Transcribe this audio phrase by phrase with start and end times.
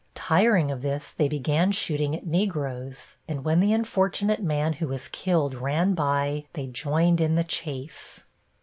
[0.15, 5.07] Tiring of this, they began shooting at Negroes, and when the unfortunate man who was
[5.07, 8.23] killed ran by they joined in the chase.